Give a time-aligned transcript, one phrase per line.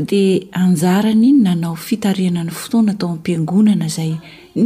[0.00, 4.12] dia anjaranyny nanao fitareanany fotoana tao ampiangonana izay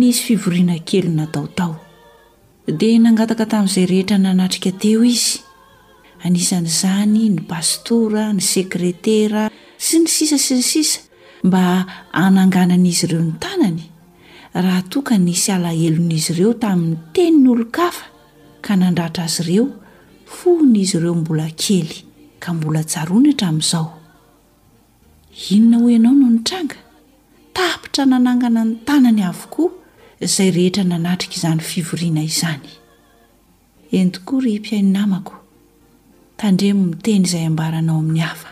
[0.00, 1.72] nisy fivoriana kely nataotao
[2.80, 5.40] dia nangataka tamin'izay rehetra nanatrika teo izy
[6.26, 9.42] anisan'izany ny pastora ny sekretera
[9.86, 11.00] sy ny sisa sy ny sisa
[11.46, 11.64] mba
[12.24, 13.80] ananganan'izy ireo ny tanany
[14.64, 18.04] raha toka nysy alahelon'izy ireo tamin'ny teninyolo kafa
[18.64, 19.66] ka nandratra azy ireo
[20.38, 21.92] fohny izy ireo mbola kely
[22.42, 24.01] ka mbola jaronatra amin'izao
[25.50, 26.76] inona ho ianao no ny tranga
[27.56, 29.70] tapitra nanangana ny tanany avokoa
[30.24, 32.68] izay rehetra nanatrika izany fivoriana izany
[33.98, 35.34] entokoa ry mpiaininamako
[36.40, 38.50] tandremo niteny izay ambaranao amin'ny hafa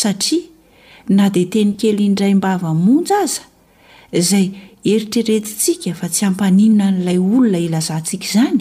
[0.00, 0.44] satria
[1.16, 3.44] na dia teny kely indraym-bavamonjy aza
[4.20, 4.46] izay
[4.92, 8.60] eritreretintsika fa tsy ampaninna n'ilay olona ilazahntsika izany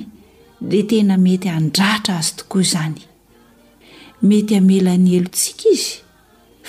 [0.69, 2.99] dia tena mety andratra azy tokoa izany
[4.29, 5.85] metaelany eltsika iz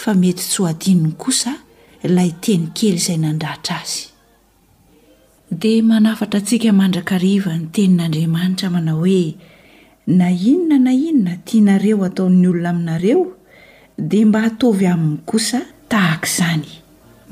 [0.00, 1.52] fmetytsoadnny kosa
[2.16, 4.06] lay teny kely izay nandratra azy
[5.60, 9.22] dia manafatra antsika mandrakariva ny tenin'andriamanitra manao hoe
[10.18, 13.22] na inona na inona tianareo ataony olona aminareo
[14.10, 16.70] dia mba hataovy aminy kosa tahaka izany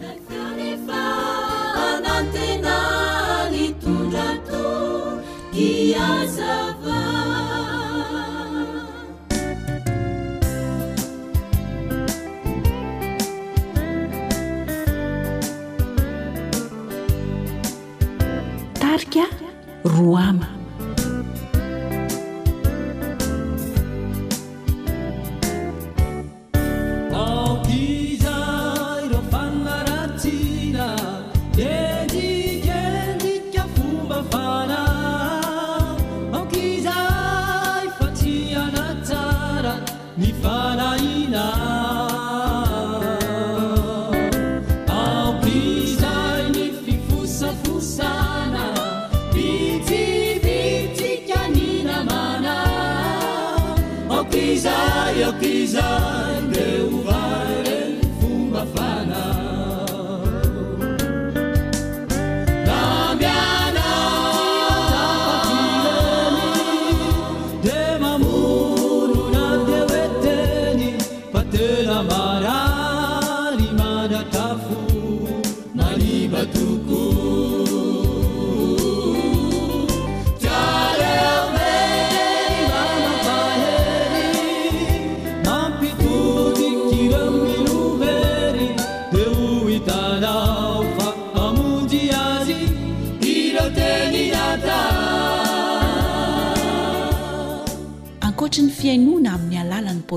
[19.05, 19.23] كا
[19.85, 20.56] رواما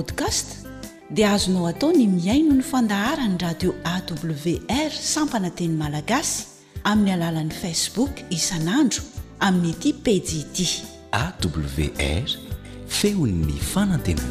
[0.01, 6.45] asdia azonao atao ny miaino ny fandahara ny radio awr sampananteny malagasy
[6.85, 9.03] amin'ny alalan'i facebook isan'andro
[9.47, 10.67] amin'ny aty peji ity
[11.25, 12.29] awr
[12.99, 14.27] feon'ny fanantena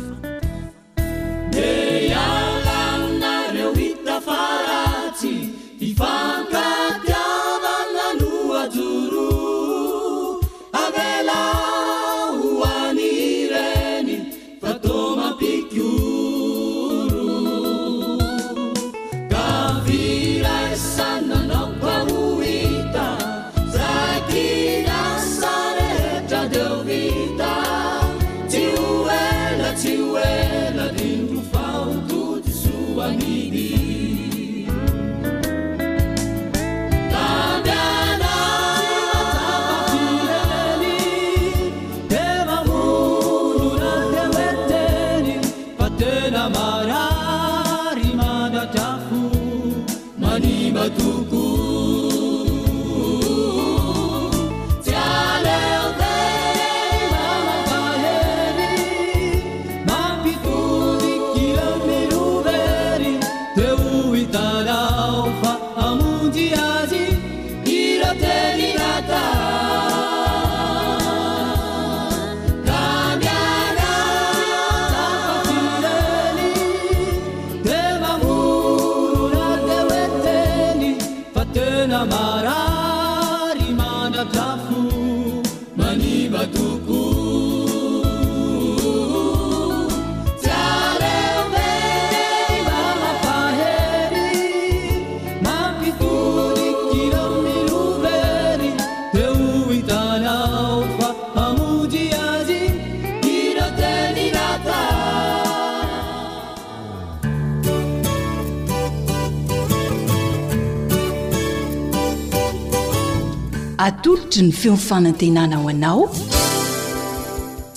[113.89, 116.01] atolotra ny feomifanantenana ho anao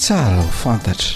[0.00, 1.12] tsara ho fantatra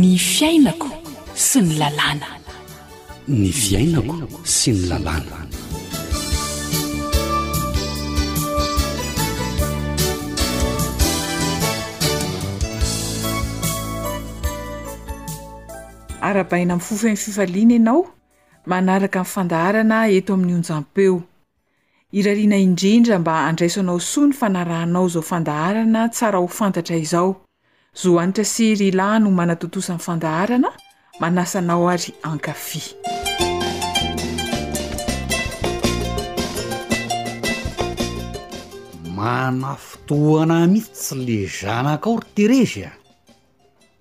[0.00, 0.90] ny fiainako
[1.46, 2.30] sy ny lalàna
[3.38, 4.16] ny fiainako
[4.56, 5.40] sy ny lalàna
[16.28, 18.02] ara-baina amin'ny fofo n fifaliana ianao
[18.72, 21.16] manaraka min'ny fandaharana eto amin'ny onjampeo
[22.20, 27.28] irariana indrindra mba andraisanao soa ny fanarahanao zao fandaharana tsara ho fantatra izao
[28.02, 30.70] zohanitra sery ilahyno manatotosa mn'ny fandaharana
[31.20, 32.82] manasanao ary ankafy
[39.18, 42.90] mana fotoana mitsy le zanakao ryderezya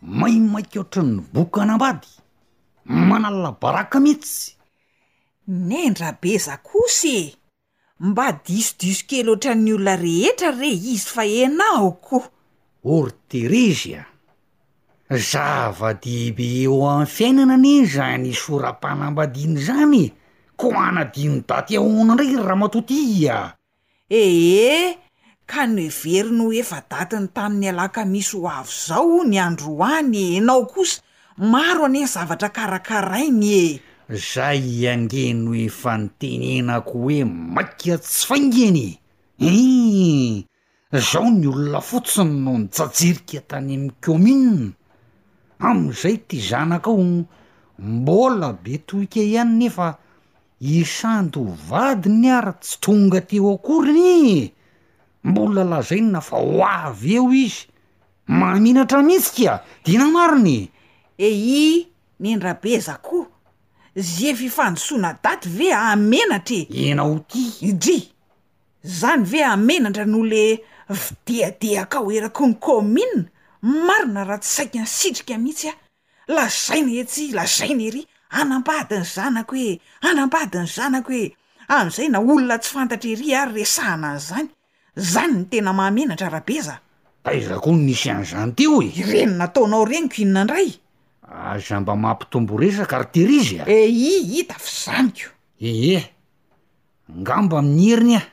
[0.04, 2.08] maimaikaoatrany boka anambady
[3.10, 4.52] manalna baraka mihtsy
[5.68, 7.20] nendrabe za kosye
[8.08, 12.18] mba diso dusokeloatra ny olona rehetra re izy fa enaoko
[12.96, 14.02] orterezya
[15.30, 20.06] zava-deibe eo am'ny fiainana any zany soram-panambadiany zany
[20.60, 23.38] ko anadiny daty ahoana inray ry raha matotia
[24.10, 25.00] ehe
[25.54, 30.64] hany he verono efa datiny tamin'ny alaka misy ho avo zao ny andro oany anao
[30.74, 31.00] kosa
[31.54, 33.54] maro any zavatra karakarainy
[34.10, 37.20] e zay angeno efa notenenako hoe
[37.56, 38.86] maika tsy faingeny
[39.48, 39.52] e
[41.10, 44.74] zaho ny olona fotsiny no nitsajirika tany amn'y komuna
[45.70, 47.06] am'izay ty zanaka ao
[47.96, 49.88] mbola be toika ihany nefa
[50.78, 54.50] isando vadi ny ara tsy tonga teo akoriny
[55.24, 57.66] mbolna lazainna fa ho avy eo izy
[58.40, 59.56] mamenatra mihitsy kia
[59.86, 60.70] dina mariny
[61.18, 61.88] ei eh,
[62.20, 63.26] nyendrabe zakoho
[63.96, 68.00] ze fifanosoana daty ve amenatra e enao ty idri
[68.84, 70.44] zany ve amenatra noho le
[70.90, 73.24] videadeakao erako ny kômmina
[73.64, 75.76] marina raha tsy saika ny sitrika mitsy a
[76.36, 81.26] lazaina etsy lazaina ery anambadi ny zanako hoe anambady ny zanako oe
[81.76, 84.50] am'izay na olona tsy fantatra hery ary resana azy zany
[84.96, 86.80] zany ny tena mahamenatra rahabe za
[87.26, 90.70] da izakoa ny nisy anyizany te o i reno nataonao reniko inona ndray
[91.28, 96.06] azamba mampitombo resaka eh, ar terizy a e i ita fa zanyko eheh
[97.10, 98.24] angamba amin'ny heriny a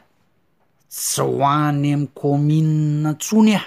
[0.89, 3.65] tsy ho any amy kôminea ntsony ah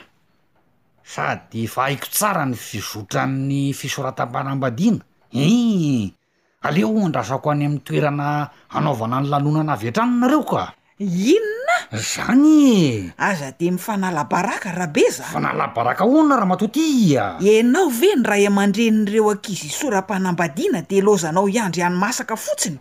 [1.04, 5.01] sady efa haiko tsara ny fizotranny fisorataparambadiana
[5.34, 6.13] en eh,
[6.62, 10.62] aleo andrasako any ami'ny toerana hanaovana ny lalona ana avy eatranonareo ka
[11.00, 11.62] inona
[11.93, 18.39] zany e aza de mifanalabaraka rahabe za fanalabaraka honona raha matotya enao ve ny raha
[18.50, 22.79] yamandren'ireo ankizy isorampahnambadiana de lozanao iandro ihanymasaka fotsiny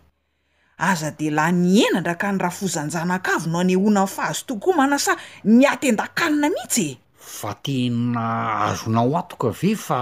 [0.81, 5.13] aza de lah nyenandraka ny raha fozanjanakavo no any hoina ny fahazo tokoa manasa
[5.45, 8.25] miaten-dakanina mihitsy e fa tena
[8.73, 10.01] azonao atoka ave fa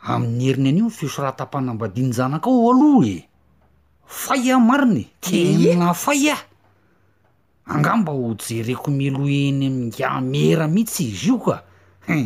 [0.00, 3.28] amin'ny heriny an'io ny fisoratam-pahanambadianyjanakao aloha e
[4.08, 6.47] faya marinae teena faya
[7.68, 11.56] angamba ho jereko melo eny amngamera mihitsy izy io ka
[12.06, 12.18] he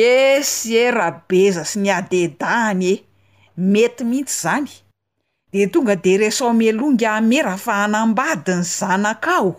[0.05, 2.95] esy e ra beza sy ny adedaany e
[3.73, 4.69] mety mihitsy zany
[5.53, 9.53] de tonga de resao meloha ngamera hafa anambadi ny zanakaao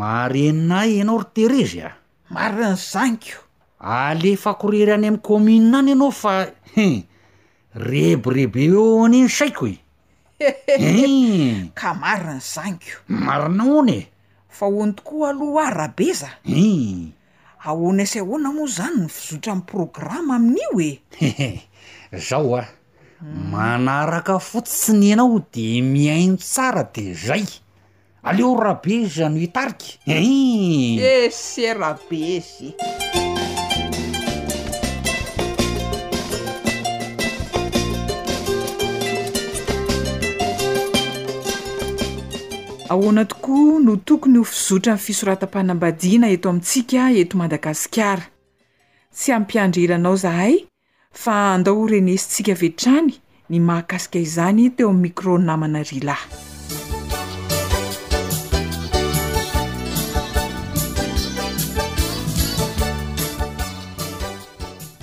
[0.00, 1.94] mareninay ianao ro terezy a
[2.34, 3.38] marin' zaniko
[3.78, 6.32] alefa korery any am'y kômmunea any ianao fa
[6.74, 7.06] he
[7.76, 9.76] rebreby eo nino saiko i
[10.38, 11.68] u eh?
[11.74, 14.06] ka mariny zanko marinahony e
[14.48, 17.12] fa hony tokoa aloha ah raha be za e eh?
[17.68, 20.96] ahonasa ahoana moa zany no fizotra amy programma amin'io e
[22.28, 22.64] zaho a
[23.52, 27.44] manaraka fotsiny ianao de miaino tsara de zay
[28.22, 31.28] aleo rahabe z ano itariky e eh?
[31.28, 32.72] ese rahabe zy
[42.88, 48.26] ahoana tokoa no tokony ho fizotra nny fisoratam-panam-badiana eto amintsika eto madagasikara
[49.14, 50.54] tsy ampiandra elanao zahay
[51.22, 53.08] fa andao horenesintsika vetrany
[53.50, 56.14] ny mahakasika izany teo amin'ny micro namana rila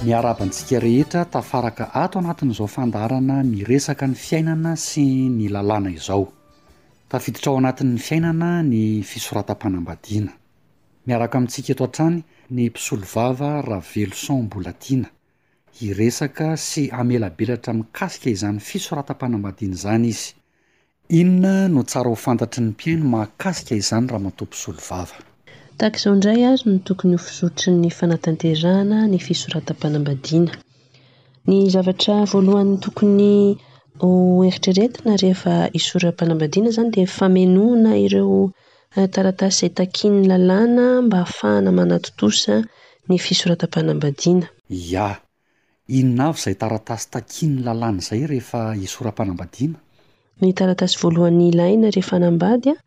[0.06, 6.32] miarabantsika rehetra tafaraka ato anatin'izao fandarana miresaka ny fiainana sy ny lalàna izao
[7.14, 8.78] tafiditra ao anatin'ny fiainana ny
[9.12, 10.34] fisoratam-panambadiana
[11.08, 12.16] miaraka amintsika eto an-trany
[12.56, 15.10] ny mpisolo vava raha velo sonboladiana
[15.88, 20.32] iresaka sy amelabelatra mikasika izany fisoratampanambadiana izany izy
[21.20, 25.18] inona no tsara ho fantatry ny mpiaino mahakasika izany raha matompisolo vava
[25.80, 30.54] tak'izao indray azy no tokony hofizotry ny fanatanterahana ny fisoratam-panambadiana
[31.50, 33.28] ny zavatra voalohanyn tokony
[34.06, 38.38] oeritreretina rehefa isorampanambadiana izany de famenona ireo
[38.96, 42.56] eh, taratasy zay takin'ny lalana mba afahana manatotosa
[43.08, 44.48] ny fisoratam-panambadiana
[44.80, 45.08] ia
[45.98, 49.78] inona avy izay taratasy takin ny lalana izay rehefa isorampanambadiana
[50.42, 52.78] ny taratasy voalohan'ny ilaina rehe fanambady a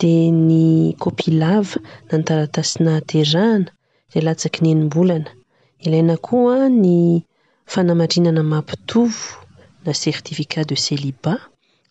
[0.00, 0.14] de
[0.48, 1.76] ny kopilava
[2.08, 3.68] na ny taratasi nahaterahana
[4.12, 5.30] rey latsaki nyenimbolana
[5.86, 7.20] ilaina koa ny
[7.72, 9.43] fanamarinana mampitovo
[9.86, 11.34] na certificat de celiba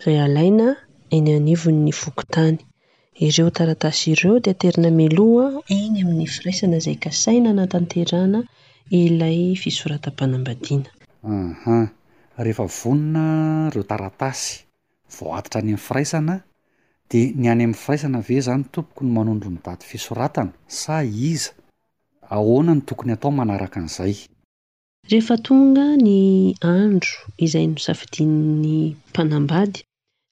[0.04, 0.70] ray alaina
[1.16, 2.58] eny anivon'ny vokotany
[3.26, 5.46] ireo taratasy ireo de aterina meloa
[5.76, 8.40] igny amin'ny firaisana zay ka saina na tanterana
[9.02, 10.90] ilay fisoratam-panambadiana
[11.22, 11.86] aha mhm.
[12.46, 13.26] rehefa vonona
[13.74, 14.52] reo taratasy
[15.18, 16.36] voatitra any amin'ny firaisana
[17.12, 20.96] de ny any amin'ny firaisana ve zany tompoky ny manondrony daty fisoratana sa
[21.30, 21.52] iza
[22.36, 24.18] ahoana ny tokony atao manaraka an'izay
[25.12, 26.16] rehefa tonga ny
[26.80, 27.14] andro
[27.46, 28.66] izay nosafidin'ny
[29.10, 29.80] mpanambady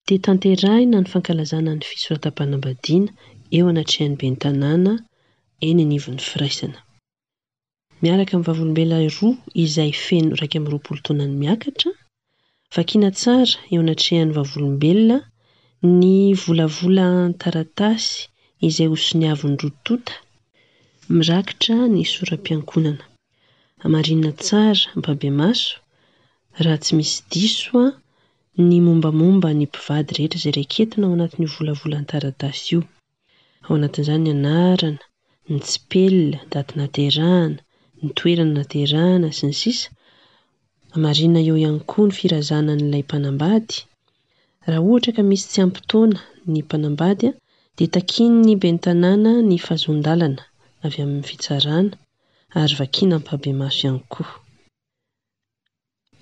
[0.08, 3.12] di tanteraina ny fankalazana ny fisoratampanambadiana
[3.56, 4.94] eo anatrehany be ny tanàna
[5.68, 6.78] eny nyivon'ny firaisana
[8.04, 9.32] miaraka amin'ny vavolombelona roa
[9.64, 11.90] izay feno raiky amin'ny roapolo taonany miakatra
[12.76, 15.18] vakina tsara eo anatrehan'ny vavolombelona
[16.00, 16.12] ny
[16.44, 18.12] volavolan taratasy
[18.68, 20.14] izay hosony aviny rotota
[21.18, 23.04] mirakitra ny soram-piankonana
[23.88, 25.72] amarina tsara babe maso
[26.64, 27.86] raha tsy misy disoa
[28.68, 32.80] ny mombamomba ny mpivady rehetra zay rakentina ao anaty volavola ntaradasy io
[33.66, 35.02] ao anatin'zay anarana
[35.52, 37.58] ny tsipela dati naterahana
[38.04, 39.88] ny toerana naterahana sy ny sisa
[40.96, 43.76] amarina eo anykoa ny firazana n'lay mpanambady
[44.72, 46.18] raha ohatra ka misy tsy ampitona
[46.52, 47.30] ny mpanambadya
[47.78, 50.42] de takinny bentanana ny fahazondalana
[50.86, 51.94] avy amin'ny fitsarana
[52.56, 54.40] ary vakia na ampambea mafy ihany koa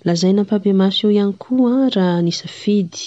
[0.04, 2.98] lazay na ampambea mafy eo ihany koa a ah, raha nysafidy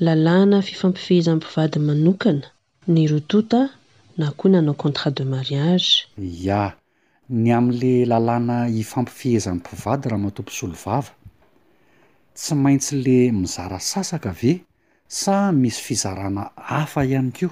[0.00, 2.46] lalàna fifampifihezan'm-pivady manokana
[2.88, 3.70] ny rotota
[4.18, 6.72] na koa na anao contrat de mariage ia
[7.28, 11.12] ny amn'la lalàna hifampifihezan'mm-pivady raha matompo solo vava
[12.34, 14.60] tsy maintsy le mizara sasaka ave
[15.08, 17.50] sa misy fizarana hafa ihany ko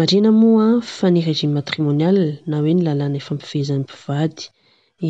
[0.00, 2.18] marina moa fa ny regime matrimonial
[2.50, 4.42] na hoe ny lalana efampivezan'nypivady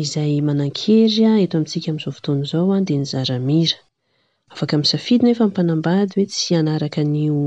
[0.01, 3.77] izay manan-kery eto amitsika amiizao fotonzao de ny zaramira
[4.53, 7.37] afaka m'y safidinaefa mpanambady hoe tsy anaraka nio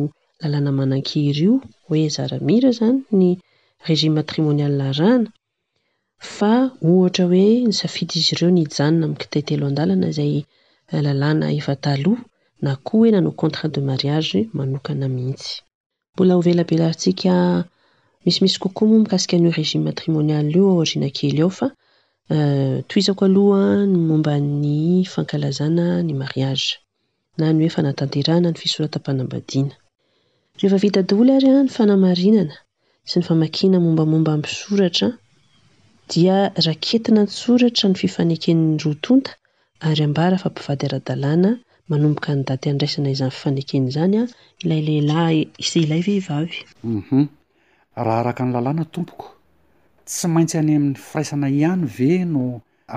[0.40, 1.54] lalana manankery io
[1.90, 3.28] oe zaramira zany ny
[3.86, 5.30] reime matrimonialarana
[6.36, 6.52] fa
[6.90, 10.34] ohatra hoe ny safidy izy ireo n jaona mkitetelondalana zay
[11.06, 11.94] lalana ata
[12.64, 15.50] na ko enano contrat de mariage aoahty
[16.14, 17.32] mbola hovelabela aritsika
[18.24, 21.66] misimisy kokoa moa mikasika nyhoe regima matrimonialeo ao rinakely ao fa
[22.34, 24.78] euh, toizako aloha ny momba ny
[25.12, 26.66] fankalazana ny mariage
[27.38, 29.74] na ny hoefanatanterana ny fisoratam-panambadiana
[30.60, 32.56] rehefavitadaolo arya ny fanamarinana
[33.08, 35.08] sy ny famakina mombamomba misoratra
[36.10, 39.30] dia raketina ny soratra ny fifanakenny roa tonta
[39.88, 41.50] ary ambara fampivady ara-dalana
[41.88, 44.28] manomboka ny date andraisana izany fifanekeny zany a ah,
[44.62, 47.24] ilay lehilahy ise ilay vehivavyuhum
[48.04, 49.26] raha araka ny lalàna tompoko
[50.06, 52.42] tsy maintsy any amin'ny firaisana ihany ve no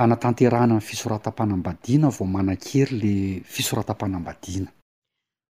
[0.04, 3.16] anatanterahna ny fisoratam-panam-badiana vao mana-kery la
[3.56, 4.70] fisoratampanam-badiana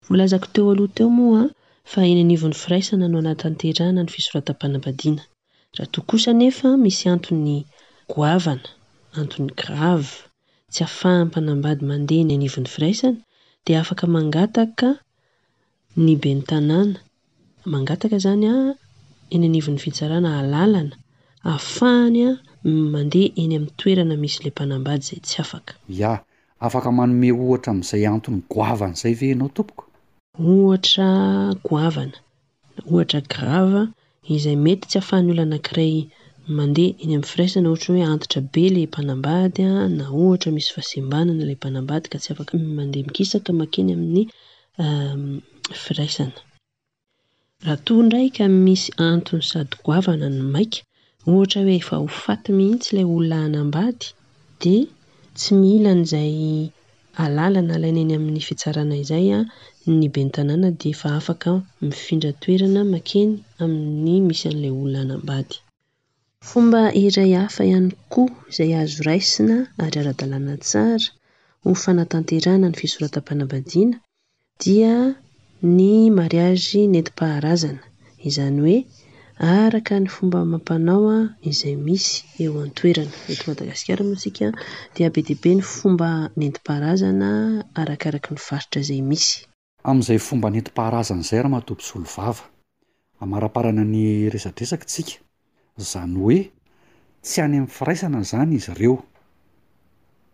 [0.09, 1.49] volazako teo aloha teo moa a ah,
[1.91, 5.23] fa heny aniovon'ny firaisana no anatanterahna ny fisoratam-panam-badiana
[5.77, 7.57] raha to kosa nefa misy anton'ny
[8.11, 8.67] goavana
[9.21, 10.24] anton'ny grave
[10.75, 13.17] tsy afahany mpanambady mandeha ny aniovin'ny firaisany
[13.65, 14.89] de afaka mangataka
[16.03, 16.99] ny be ny tanàna
[17.73, 18.55] mangataka zany a
[19.33, 20.95] eny aniovin'ny fitsarana alalana
[21.47, 22.31] ahafahany a
[22.93, 26.11] mandeha eny ami'ny toerana misy lay mpanambady zay tsy afaka ia
[26.67, 29.85] afaka manome ohatra ami'izay antony goavana zay ve enao tompoka
[30.51, 31.07] ohatra
[31.67, 32.17] goavana
[32.91, 33.81] ohatra grava
[34.35, 35.95] izay mety tsy afahany olo anakiray
[36.57, 39.63] mandeha eny am'ny firaisana oatry hoe antitra be la mpanambady
[39.97, 44.21] na ohatra misy fahasembanana lay mpanambady ka tsy afak mandea mikisaka makeny ami'ny
[44.83, 45.33] ehm,
[45.83, 50.79] firaisanaaatoraik misy antony sady gavana ny maika
[51.35, 54.05] ohtraoe efa hofaty mihintsy lay olona anambady
[54.61, 54.75] de
[55.37, 56.33] tsy miilan'zay
[57.23, 59.37] alalana alaneny aminy fisarana izaya
[59.97, 61.49] ny be ntanana de efa afaka
[61.87, 63.31] mifindratoerana makeny
[63.63, 65.57] aminy misy an'lay olona anambady
[66.49, 71.07] fomba iray hafa ihany koa izay azo raisina ary ara-dalana tsara
[71.65, 73.97] hofanatanterana ny fisoratam-panabadiana
[74.61, 74.93] dia
[75.77, 77.81] ny mariazy nentim-paharazana
[78.29, 78.77] izany hoe
[79.55, 81.19] araka ny fomba mampanao a
[81.51, 82.11] izay misy
[82.43, 84.45] eo antoerana emadagasiartsika
[84.93, 86.09] di be deaibe ny fomba
[86.39, 87.29] nenim-paharazana
[87.81, 89.31] arakarak nyvaritra zay misy
[89.89, 92.45] amin'izay fomba nentim-paharazana izay raha matompos olo vava
[93.33, 94.01] maraparana ny
[94.33, 95.15] resadesaktsika
[95.83, 96.39] izany hoe
[97.25, 98.95] tsy any amin'ny firaisana izany izy ireo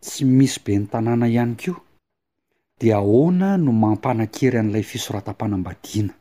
[0.06, 1.74] tsy misy be ny tanàna ihany ko
[2.80, 6.14] dia ahoana no mampanan-kery an'ilay fisoratam-panam-badiana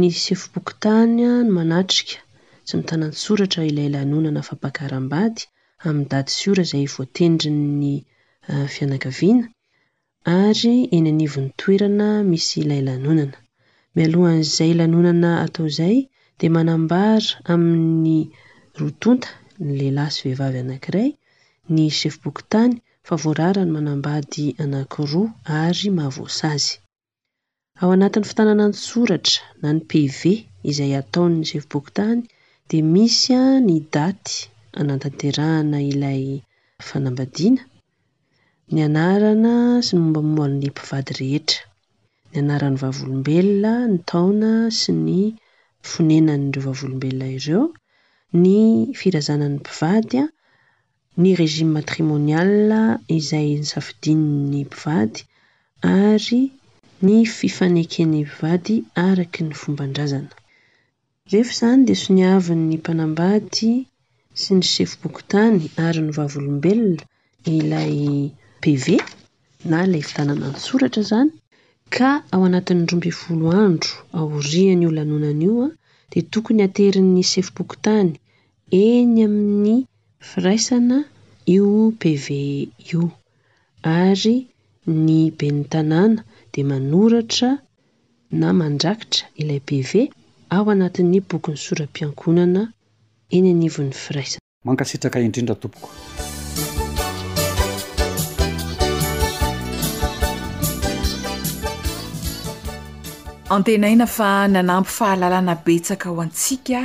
[0.00, 2.18] nysy efipokyntanya no manatrika
[2.66, 5.42] sy mitanany soratra ilay lanonana fampakaram-bady
[5.86, 7.92] amin'ny dady sora izay voatendrin'ny
[8.74, 9.44] fianakaviana
[10.44, 13.36] ary eny anivo 'ny toerana misy ilay lanonana
[13.96, 15.96] mialohan'izay lanonana atao zay
[16.40, 18.18] de manambara amin'ny
[18.78, 19.28] roatonta
[19.66, 21.08] nylehila sy vehivavy anakiray
[21.74, 22.74] ny sefbokytany
[23.08, 25.28] favoararany manambady anankiroa
[25.62, 26.70] ary mahavoas azy
[27.80, 30.34] ao anatin'ny fitanana nysoratra na ny p ve
[30.70, 32.20] izay atao'ny sef-bokytany
[32.68, 34.34] de misya ah, ny daty
[34.80, 36.22] anatanterahana ilay
[36.88, 37.62] fanambadiana
[38.72, 39.54] ny anarana
[39.86, 41.60] sy ny mombamoal'ny mpivady rehetra
[42.30, 45.10] ny anarany vavolombelona ny taona sy ny
[45.90, 47.64] fonenanyreo vavolombelona ireo
[48.42, 48.54] ny
[48.98, 50.26] firazanan'ny mpivady a
[51.20, 52.50] ny regime matrimonial
[53.18, 55.20] izay ny safidin'ny mpivady
[56.02, 56.40] ary
[57.06, 58.74] ny fifanekeny mpivady
[59.08, 60.32] araky ny fombandrazana
[61.30, 63.70] rehefa izany de sy ni avin'ny mpanambady
[64.40, 67.02] sy ny sefo bokytany ary novavolombelona
[67.56, 67.96] ilay
[68.62, 68.84] pv
[69.70, 71.32] na ilay fitanana nysoratra zany
[71.90, 75.70] ka ao anatin'ny romby volo andro aoriany io lanonana io a
[76.10, 78.10] dia tokony aterin'ny sefi-boky tany
[78.86, 79.76] eny amin'ny
[80.30, 80.98] firaisana
[81.54, 81.70] io
[82.00, 82.26] pv
[82.92, 83.02] io
[84.04, 84.36] ary
[85.06, 86.20] ny beny tanàna
[86.52, 87.50] dia manoratra
[88.40, 90.10] na mandrakitra ilay p v
[90.54, 92.62] ao anatin'ny bokyny soram-piankonana
[93.36, 95.88] eny anivyn'ny firaisana mankasitraka indrindra tompoka
[103.50, 106.80] antenaina fa nanampy fahalalana betsaka ho antsika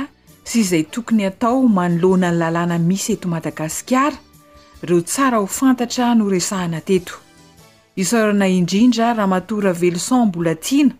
[0.48, 4.16] sy izay tokony atao manolona ny lalana misy eto madagasikara
[4.82, 7.12] reo tsara ho fantatra noresahana teto
[7.96, 10.94] isaorana indrindra raha matora velo sanbolatiana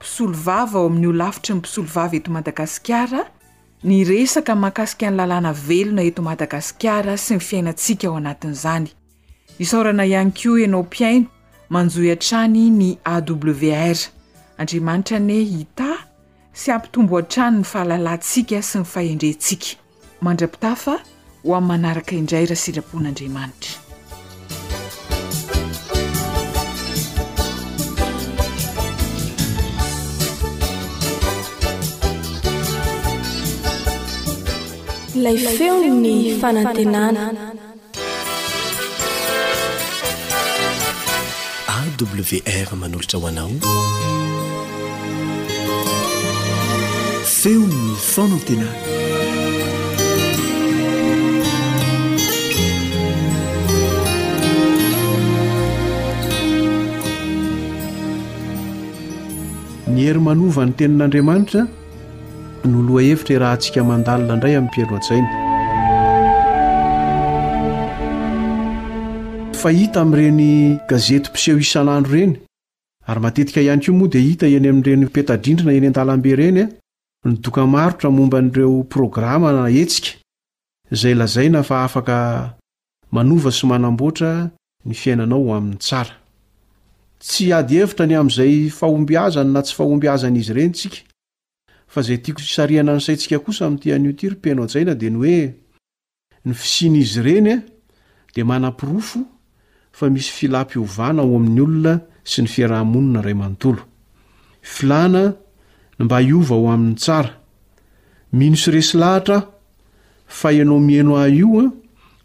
[0.00, 3.24] mpisolo vava o amin'ny olo afitry ny mpisolo vava eto madagasikara
[3.84, 8.90] ny resaka makasika ny lalana velona eto madagasikara sy ny fiainantsika ao anatin'izany
[9.58, 11.30] isaorana ihany ko ianao mpiaino
[11.70, 14.13] manjoyantrany ny awr
[14.58, 15.92] andriamanitra ny hita
[16.52, 19.78] sy ampitombo a-trano ny fahalalantsika sy ny fahendrentsika
[20.22, 20.98] mandrapita fa
[21.44, 23.72] ho ami'y manaraka indray raha sitrapon'andriamanitra
[35.24, 37.28] lay feo ny fanantenana
[41.84, 43.52] awr manolotra hoanao
[47.48, 47.80] eo ny
[48.10, 48.92] foonan tenany ny hery
[60.26, 65.28] manova ny tenin'andriamanitra no loha hevitra e raha antsika mandalina indray amin'ny mpiano an-tsaino
[69.64, 70.48] fa hita ami'reny
[70.94, 72.34] gazety piseho isan'andro reny
[73.16, 76.66] ary matetika iany kioa moa dia hita eny amin''reny petadrindrina eny an-dalambe ireny a e.
[77.24, 80.08] nydoka marotra momba n'ireo programa na etsika
[81.00, 82.16] zay lazaina fa afaka
[83.12, 84.50] manova so manamboatra
[84.84, 86.14] ny fiainanao o amin'ny tsara
[87.24, 90.98] tsy adyevitra ny am'izay fahombiazany na tsy fahombiazany izy irenyntsika
[91.92, 95.40] fa izay tiao sariana nysaintsika kosa mtyantirpenoa-saina dia ny oe
[96.44, 97.56] ny fisiny izy ireny a e,
[98.34, 99.18] di manam-pirofo
[99.96, 103.20] fa misy filam-piovana ao amin'ny olona sy ny fiaraha-monina
[105.24, 105.30] ay
[105.98, 107.30] mba iova ho amin'ny tsara
[108.34, 109.38] mino sy resy lahatra
[110.26, 111.64] fa ianao mieino ah io a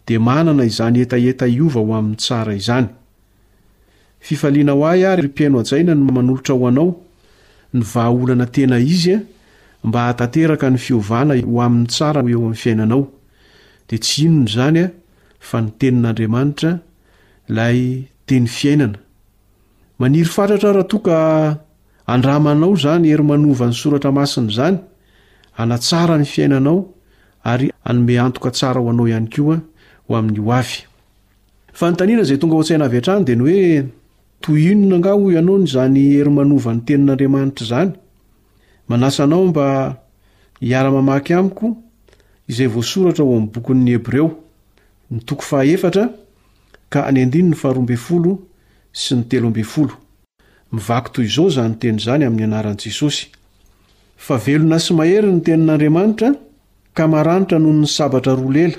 [0.08, 2.88] de manana izany etaeta iova ho amin'ny tsara izany
[4.26, 6.90] fifaliana ho ah arypiaino ajaina ny manolotra ho anao
[7.74, 9.18] ny vahaolana tena izya
[9.86, 13.04] mba atateraka ny fiovana ho amin'ny tsara eo ami'ny fiainanao
[13.90, 14.88] de tsy inony zany a
[15.48, 16.72] fa ny tenin'andriamanitra
[17.58, 17.80] lay
[18.28, 21.69] teny fiainanamaniry ar hao
[22.14, 24.78] andramanao izany herimanovany soratra masiny izany
[25.62, 26.78] anatsara ny fiainanao
[27.44, 29.58] ary anome antoka tsara ho anao ihany koa
[30.08, 30.80] ho amin'ny ho avy
[31.78, 33.70] fntaniana izay tonga o atsaina avntran dia ny hoe
[34.44, 37.92] toyhinonanga ho ianao ny zany eri-manova ny tenin'andriamanitra izany
[38.90, 39.68] manasa anao mba
[40.66, 41.68] hiara-mamaky amiko
[42.52, 44.38] izay voasoratra ho amn'ny bokon'ny hebreo
[50.76, 53.26] mivaky toy izao izany teny izany amin'ny anaran'i jesosy
[54.26, 56.30] fa velona sy mahery ny tenin'andriamanitra
[56.96, 58.78] ka maranitra nohoo ny sabatra roa lela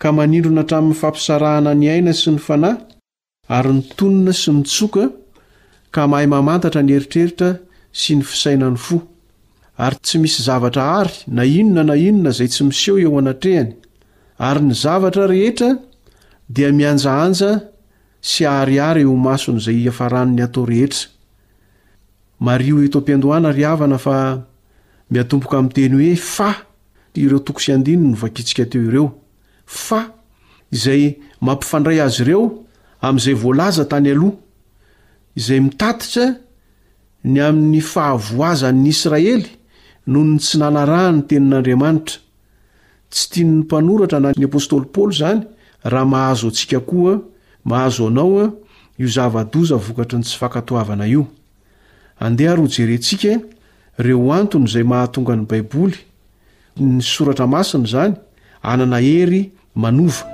[0.00, 2.80] ka manindrona tramin'ny fampisarahana ny aina sy ny fanahy
[3.56, 5.04] ary nytonona sy nitsoka
[5.94, 7.50] ka mahay mamantatra nyeritreritra
[8.00, 8.96] sy ny fisaina ny fo
[9.84, 13.70] ary tsy misy zavatra ary na inona na inona izay tsy miseho eo anatrehany
[14.48, 15.70] ary ny zavatra rehetra
[16.54, 17.50] dia mianjaanja
[18.20, 21.08] sy ariary ho mason' izay iafaran'ny atao rehetra
[22.38, 24.40] mario eto mpindohana ry havana fa
[25.10, 26.50] miatomboka ami'nteny hoe fa
[27.16, 29.06] ireo tokosyandino no vakitsika teo ireo
[29.64, 30.04] fa
[30.70, 31.02] izay
[31.40, 32.44] mampifandray azy ireo
[33.02, 34.36] amin'izay voalaza tany aloha
[35.40, 36.26] izay mitatitra
[37.32, 39.46] ny amin'ny fahavoazan'ny israely
[40.10, 42.18] noho ny tsi nanarahan'ny tenin'andriamanitra
[43.12, 45.42] tsy tiany ny mpanoratra nany apôstôly paoly izany
[45.92, 47.16] raha mahazo antsika koa
[47.64, 48.50] mahazo anao a ah,
[48.98, 51.26] io zavadoza vokatry ny tsy fankatoavana io
[52.20, 53.38] andeha ry jerentsika
[53.98, 55.96] ireo antony izay mahatonga ny baiboly
[56.80, 58.14] ny soratra masina izany
[58.62, 60.24] anana hery manova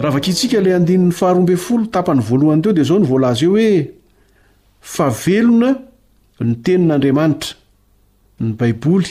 [0.00, 3.90] raha vakaitsika ilay andinin'ny faharombe folo tapany voalohany iteo dia izao ny voalaza eo hoe
[4.80, 5.76] fa velona
[6.40, 7.56] ny tenin'andriamanitra
[8.40, 9.10] ny baiboly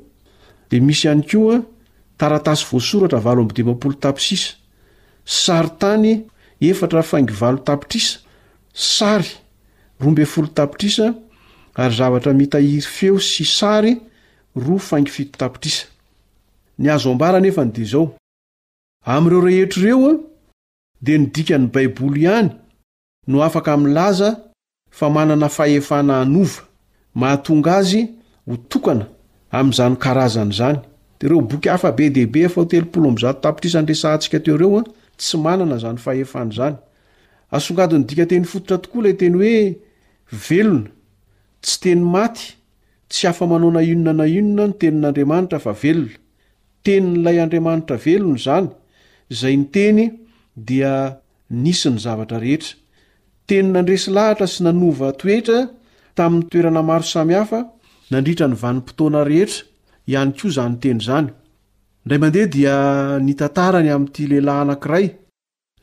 [0.71, 1.55] dia misy ihany keoa
[2.17, 3.19] taratasy voasoratra
[4.01, 4.53] tpisisa
[5.25, 6.11] sarytany
[6.69, 8.19] efatra faingy valo tapitrisa
[8.73, 9.29] sary
[10.01, 11.07] ro mbe flo tapitrisa
[11.81, 13.93] ary zavatra mitahiry feo sy sary
[14.55, 15.83] ro faingyfitotapitrisa
[16.93, 18.03] azo ara efny dzao
[19.13, 20.11] amireo rehetri ireo
[21.05, 22.49] dia nidikany baiboly ihany
[23.27, 24.29] no afaka milaza
[24.97, 26.61] fa manana fahefana anova
[27.19, 28.01] mahatonga azy
[28.47, 29.05] ho tokana
[29.51, 30.79] am'zany karazany zany
[31.19, 32.47] tereo boky hafabe debe
[37.53, 39.75] yngany dika teny fototra tokoa lay teny hoe
[40.49, 40.87] velona
[41.61, 42.41] tsy teny maty
[43.09, 46.15] tsy afa manao na inona na inona ny tenin'andriamanitra fa velona
[46.85, 48.69] tenynlay adramanitra velony zany
[49.29, 50.03] zay ny teny
[50.67, 50.93] dia
[51.49, 52.73] nisy ny zavatrarehetra
[53.47, 55.59] tenynandresy lahatra sy nanova toetra
[56.15, 57.59] tamin'ny toerana maro samyhafa
[58.11, 59.63] nandritra ny vanimpotoana rehetra
[60.07, 61.29] ihany ko zanyteny zany
[62.05, 62.75] ndray mandeha dia
[63.25, 65.05] nytantarany ami'ty lehilahy anankiray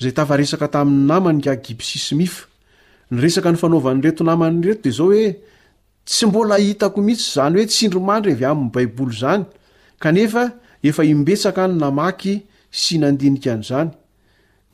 [0.02, 2.46] zay tafa resaka tamin'ny namany kagibsis mifa
[3.12, 5.26] nyresak ny fanaovany reto naman'reto de zao oe
[6.08, 9.44] tsy mbola itako mihitsy zany hoe tsindromandry v amin'ny baiboly zany
[10.02, 10.36] kanef
[10.90, 12.34] efa imbetsaka ny namaky
[12.70, 13.88] sy nandinia an'zany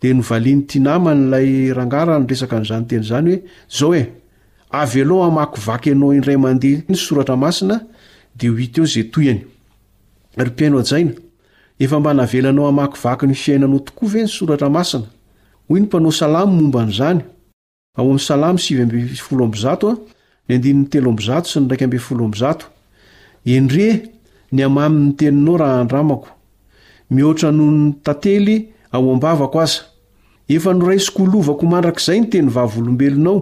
[0.02, 3.36] de any tnamanylay rangaranyresakzytezanyo
[4.82, 7.76] avy alao hamakyvaky ianao indray mandeha ny soratra masina
[8.36, 9.42] dia ho it eo zay toyany
[10.36, 11.12] ypaino jaina
[11.82, 15.10] efa mba navelanao hamaky vaky ny fiainanao tokoa ve ny soratra masinaoaaendre
[24.52, 26.28] ny amamy 'ny teninao raha andramako
[27.10, 28.56] mihoara nohony tately
[28.92, 29.80] aobavako aza
[30.48, 33.38] efa norai siko lovako mandrak'izay ny teny vavlobelonao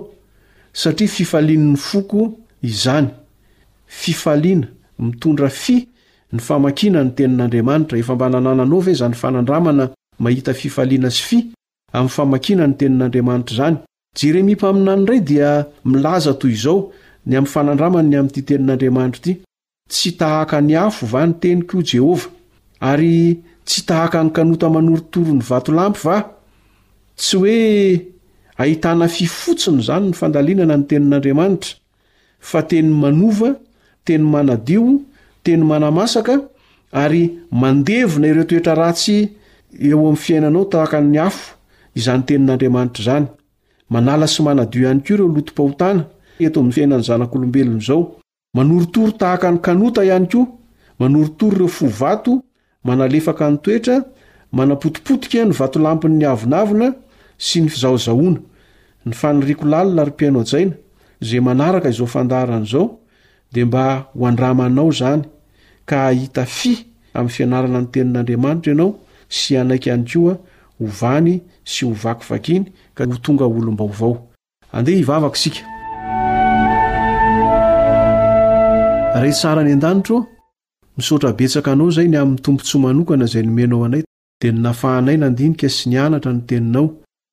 [0.73, 2.23] satria fifalin''ny foko
[2.65, 3.09] izany
[3.87, 4.67] fifaliana
[5.05, 5.75] mitondra fy
[6.33, 9.91] ny famakina ny tenin'andriamanitra efa mba nanananao ve zany fanandramana
[10.23, 11.39] mahita fifaliana sy fy
[11.93, 13.77] amn'ny famankina ny tenin'andriamanitra zany
[14.17, 15.51] jeremia mpaminany ray dia
[15.85, 16.89] milaza toy izao
[17.27, 19.37] ny amn'ny fanandramana ny amin'ity tenin'andriamanitra ity
[19.91, 22.29] tsy tahaka ny afo va ny tenykoo jehovah
[22.81, 26.17] ary tsy tahaka ny kanota manorotoro ny vatolampy va
[27.21, 27.53] tsy hoe
[28.59, 31.77] ahitana fi fotsiny zany ny fandalinana ny tenin'andriamanitra
[32.41, 33.55] fa teny manova
[34.05, 35.01] teny manadio
[35.45, 36.35] teny manamasaka
[36.93, 39.17] ary mandevina ireo toetra ratsy
[39.81, 41.55] eo am'ny fiainanao tahaka'ny afo
[42.05, 43.27] znytenin'andramanitr zany
[43.93, 45.03] aayo
[46.41, 48.01] eoohonm'iainzanbeno
[48.57, 50.41] manortory tahaka ny kanota iany ko
[51.01, 52.33] manortor reo fovato
[52.85, 53.97] manalefaka ny toetra
[54.57, 56.89] manapotipotika ny vatolampiny ny avonavina
[57.39, 58.41] sy ny fizahozahona
[59.07, 60.75] ny faniriko lalina ripiaino an-tsaina
[61.21, 62.99] zay manaraka izao fandaran' izao
[63.53, 65.23] de mba ho andramanao zany
[65.87, 66.79] ka ahita fi
[67.15, 68.97] amin'ny fianarana ny tenin'andriamanitra ianao
[69.29, 70.35] sy anaiky any koa
[70.81, 74.29] ho vany sy ho vakyvakiny ka ho tonga olombaoao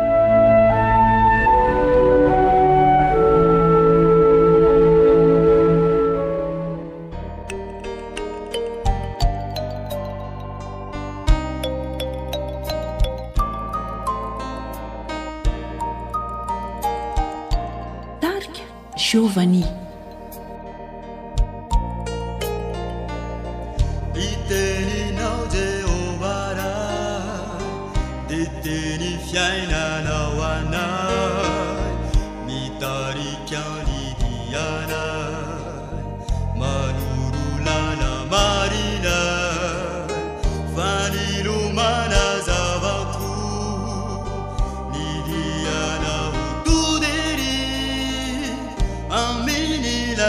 [19.17, 19.65] جوفني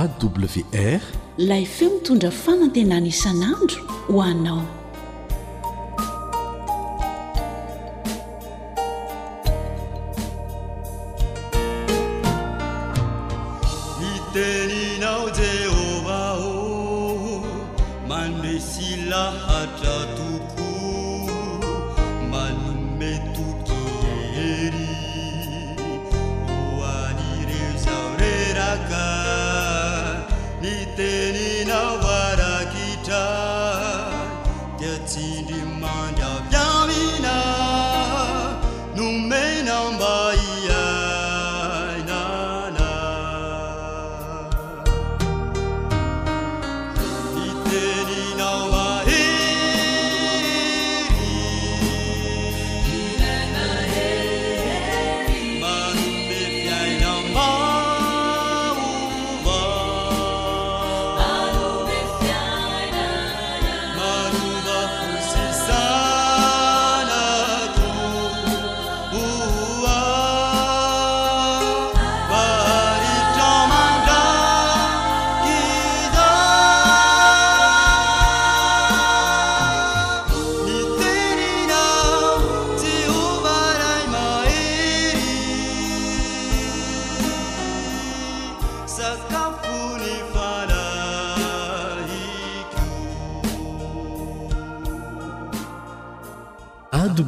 [0.00, 1.00] awr
[1.38, 4.64] lay feo mitondra fanantenana isan'andro ho anao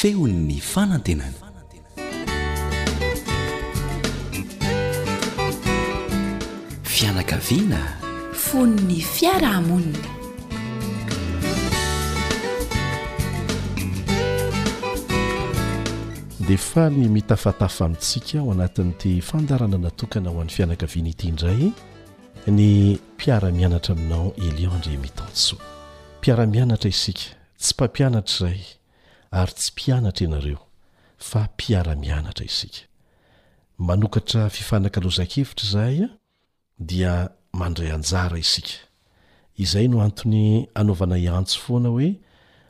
[0.00, 1.44] feon'ny fanantenana
[6.82, 7.82] fianakaviana
[8.32, 9.98] fonny fiaramonna
[16.48, 21.72] de fa ny mitafatafa amintsika ho anatin'ity fandarana natokana ho an'ny fianakaviana ityindray
[22.48, 25.58] ny mpiara-mianatra aminao eleo andre mitansoa
[26.18, 27.22] mpiara-mianatra isika
[27.60, 28.58] tsy mpampianatra zay
[29.38, 30.60] ary tsy mpianatra ianareo
[31.28, 32.80] fa mpiara-mianatra isika
[33.88, 36.08] manokatra fifanakalozan-kevitra zahaya
[36.88, 37.12] dia
[37.60, 38.72] mandray anjara isika
[39.64, 40.46] izay no anton'ny
[40.80, 42.08] anaovana iantso foana hoe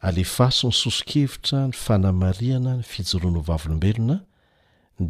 [0.08, 4.16] alefa so ny soso-kevitra ny fanamariana ny fijoroanovavlombelona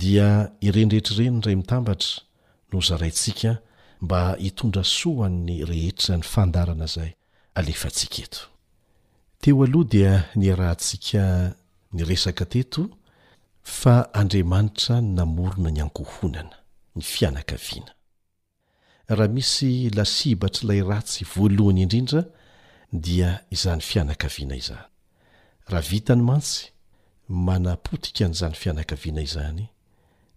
[0.00, 0.28] dia
[0.66, 2.12] irendrehetrireny indray mitambatra
[2.70, 3.50] no zaraintsika
[4.04, 7.10] mba hitondra sohan'ny rehetra ny fandarana zay
[7.58, 8.40] alefa ntsiketo
[9.40, 11.54] teo aloha dia ny rahantsika
[11.96, 12.88] ny resaka teto
[13.64, 16.56] fa andriamanitra ny namorona ny ankohonana
[16.96, 17.92] ny fianakaviana
[19.08, 22.22] raha misy lasibatra ilay ratsy voalohany indrindra
[22.92, 24.84] dia izany fianakaviana izany
[25.72, 26.60] raha vita ny mantsy
[27.28, 29.62] manapotika n' izany fianakaviana izany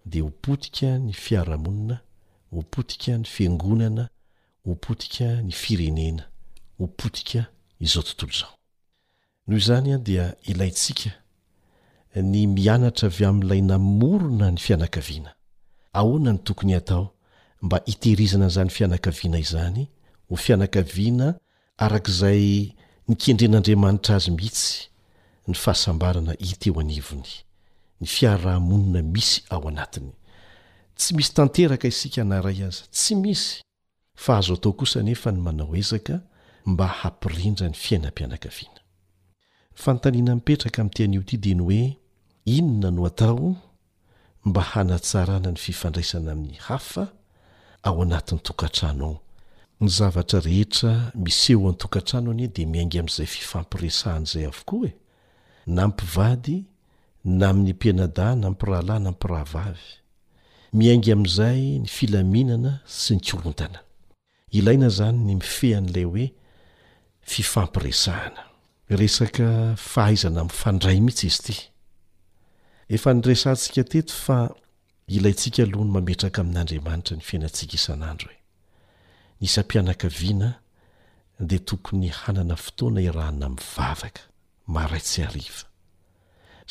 [0.09, 1.95] dia ho potika ny fiaramonina
[2.55, 4.03] ho potika ny fiangonana
[4.65, 6.23] ho potika ny firenena
[6.79, 7.41] ho potika
[7.83, 8.53] izao tontolo izao
[9.47, 11.09] noho izany a dia ilayntsika
[12.31, 15.31] ny mianatra avy amin'n'ilay namorona ny fianakaviana
[15.99, 17.03] ahoana ny tokony hatao
[17.65, 19.81] mba itehirizana n'zany fianakaviana izany
[20.29, 21.27] ho fianakaviana
[21.85, 22.43] arak'izay
[23.07, 24.71] nikendren'andriamanitra azy mihitsy
[25.47, 27.31] ny fahasambarana iteo anivony
[28.01, 30.11] ny fiarahmonina misy ao anatiny
[30.97, 33.49] tsy misy tanteraka isika na ray azy tsy misy
[34.23, 36.15] fa hazo atao kosa nefa ny manao ezaka
[36.69, 38.82] mba hampirindra ny fiainam-pianakaviana
[39.75, 41.83] fantanina mipetraka ami'tean'ioty diny hoe
[42.45, 43.55] inona no atao
[44.47, 47.03] mba hanatsarana ny fifandraisana amin'ny hafa
[47.87, 49.15] ao anatn'ny tokatrano ao
[49.81, 50.91] ny zavatra rehetra
[51.25, 54.97] miseo an'ny tokatano an de miainga am'izay fifampiresahan'zay avokoa e
[55.75, 56.57] na mpivady
[57.37, 59.87] na amin'ny penada na mpirahalahy na mpiravavy
[60.77, 63.79] miainga am'izay ny filaminana sy ny korontana
[64.57, 66.25] ilaina zany ny mifean'lay hoe
[67.31, 68.52] fifampiresahana
[68.89, 71.53] resaka fahaizana miifandray mihitsy izy ty
[72.89, 74.55] efa nyresantsika teto fa
[75.07, 78.43] ilaintsika aloha ny mametraka amin'n'andriamanitra ny fiainantsika isan'andro e n
[79.47, 80.49] isa-pianakaviana
[81.49, 84.21] de tokony hanana fotoana iraina mivavaka
[84.75, 85.63] maraitsy ariva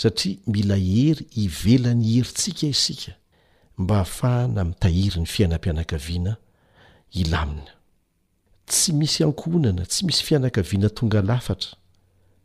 [0.01, 3.13] satria mila hery hivelany herintsika isika
[3.81, 6.33] mba hahafahana mitahiry ny fiainapianakaviana
[7.21, 7.73] ilamina
[8.69, 11.73] tsy misy ankohonana tsy misy fianakaviana tonga lafatra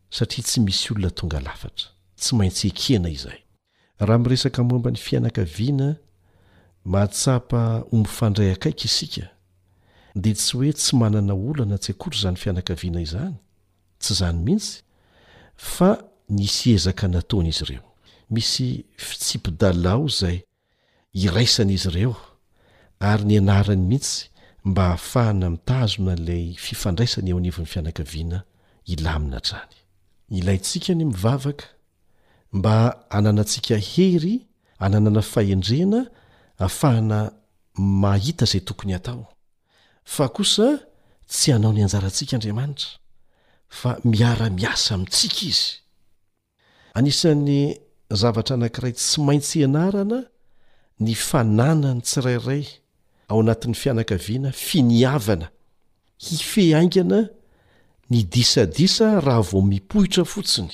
[0.10, 1.88] satria tsy misy olona tonga lafatra
[2.20, 3.40] tsy maintsy ekiana izay
[4.06, 5.90] raha miresaka mombany fianakaviana
[6.92, 7.62] mahatsapa
[7.96, 9.26] ombifandray akaika isika
[10.22, 13.36] dea tsy hoe tsy manana olana tsy akotry zany fianakaviana izany
[14.02, 14.80] tsy izany mihitsy
[15.76, 15.90] fa
[16.38, 17.86] nysezaka nataona izy ireo
[18.34, 18.68] misy
[19.08, 20.38] fitsipidalao zay
[21.14, 22.16] iraisana izy ireo
[23.10, 24.28] ary ny anarany mihitsy
[24.66, 28.38] mba hahafahana mitazona lay fifandraisany eo anivon'ny fianakaviana
[28.88, 29.76] ilamina trany
[30.30, 31.66] ilayntsika ny mivavaka
[32.54, 34.48] mba hananantsika hery
[34.80, 36.00] hananana fahendrena
[36.60, 37.20] ahafahana
[38.02, 39.24] mahita izay tokony hatao
[40.04, 40.68] fa kosa
[41.32, 42.90] tsy hanao ny anjarantsika andriamanitra
[43.80, 45.68] fa miara-miasa amintsika izy
[46.98, 47.58] anisan'ny
[48.22, 50.20] zavatra anankiray tsy maintsy ianarana
[51.04, 52.66] ny fananany tsirairay
[53.30, 55.48] ao anatin'ny fianakaviana finiavana
[56.26, 57.20] hife aingana
[58.10, 60.72] ny disadisa raha vo mipohitra fotsiny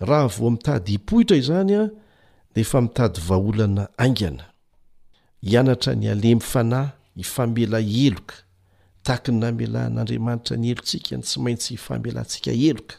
[0.00, 1.90] raha vo mitady hipohitra izany a
[2.54, 4.44] rehefa mitady vaholana aingana
[5.42, 8.34] hianatra ny alemifanahy hifamela eloka
[9.02, 12.94] takany namelan'andriamanitra ny elotsikan tsy maintsy hifamelantsika eloka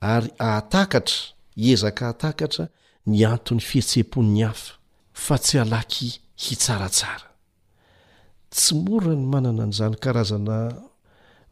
[0.00, 1.16] ary aatakatra
[1.56, 2.68] iezaka ahatakatra
[3.06, 4.74] ny anton'ny fihetsem-poniny hafa
[5.12, 7.28] fa tsy alaky hitsaratsara
[8.50, 10.56] tsy mora ny manana n'izany karazana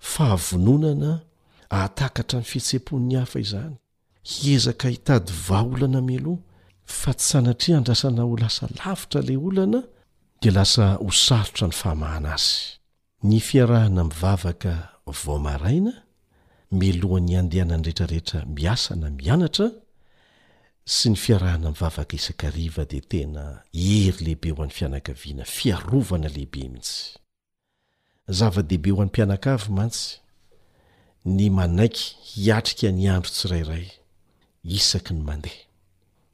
[0.01, 1.21] fahavononana
[1.71, 3.75] atakatra ny fitsempon'ny hafa izany
[4.25, 6.41] hiezaka hitady vaolana miloha
[7.01, 9.81] fa tsy sanatria andrasana ho lasa lavitra lay olana
[10.43, 12.55] dia lasa ho sarotra ny famahana azy
[13.25, 14.73] ny fiarahana mivavaka
[15.25, 15.93] vao maraina
[16.81, 19.67] milohan'ny andehanany retrarehetra miasana mianatra
[20.97, 23.43] sy ny fiarahana mivavaka isakariva dia tena
[23.73, 27.19] hery lehibe ho an'ny fianakaviana fiarovana lehibe mihitsy
[28.29, 30.19] zava-dehibe ho an'ny mpianakavy mantsy
[31.25, 33.87] ny manaiky hiatrika ny andro tsirairay
[34.77, 35.63] isaky ny mandeha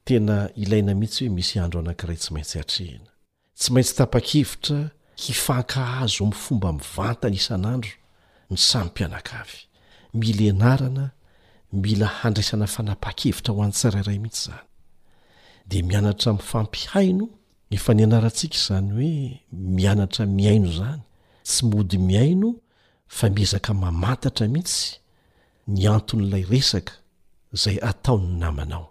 [0.06, 3.10] tena ilaina mihitsy hoe misy andro anankiray tsy maintsy atrehana
[3.58, 4.80] tsy maintsy tapa-kevitra
[5.22, 7.94] hifankahazo ami'fomba mivantany isan'andro
[8.50, 9.60] ny samy mpianakavy
[10.18, 11.04] mila ianarana
[11.84, 14.64] mila handraisana fanapa-kevitra ho an'nytsirairay mihitsy zany
[15.70, 17.26] de mianatra mifampihaino
[17.76, 19.14] efa ny anaratsika zany hoe
[19.76, 21.02] mianatra miaino zany
[21.46, 22.48] tsy mody miaino
[23.16, 24.82] fa miezaka mamantatra mihitsy
[25.74, 26.92] ny anton'lay resaka
[27.62, 28.86] zay atao'ny namanao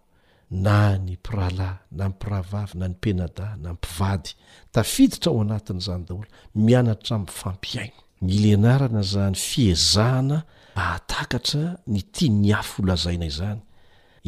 [0.64, 0.76] na
[1.06, 4.30] ny mpirala na y piravavy na ny penada na mpivady
[4.74, 6.28] tafiditra ao anatin'zany daolo
[6.66, 7.98] mianatra mifampiaino
[8.28, 10.38] milna zany fiezahana
[10.76, 13.60] ahatakatra ny tianny afolazaina zany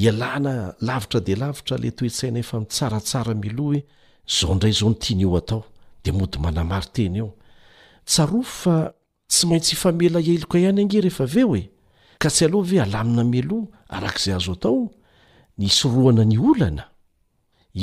[0.03, 0.53] ialana
[0.87, 3.67] lavitra de lavitra le toetsaina efa tsaratsara milo
[4.35, 5.61] zao ndray zao ny tiany eo atao
[6.03, 7.29] de mody manamary teny eo
[8.05, 8.77] tsaro fa
[9.31, 11.63] tsy maintsy ifamela eloka ihany ange rehefa aveo e
[12.21, 14.81] ka tsy aloha ve alamina mialoa arak'izay azo atao
[15.59, 16.83] nysoroana ny olana